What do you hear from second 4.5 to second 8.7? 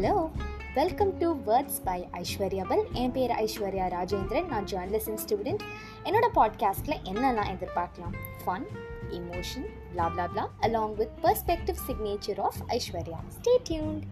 Journalism student என்னோட பாட்காஸ்ட்டில் என்னெல்லாம் எதிர்பார்க்கலாம்? Fun